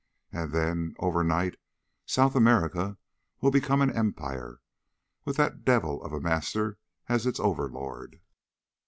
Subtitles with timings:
[0.33, 1.57] And then, overnight,
[2.07, 2.97] South America
[3.39, 4.59] will become an empire,
[5.25, 8.19] with that devil of a Master as its overlord."